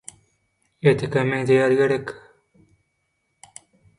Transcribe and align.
Ertekä 0.91 1.21
meňzeýär 1.29 1.75
gerek? 1.81 2.07